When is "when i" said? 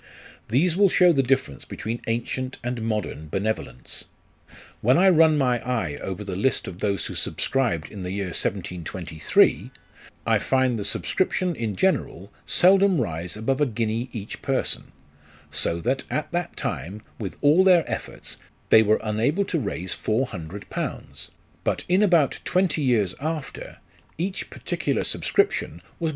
4.81-5.09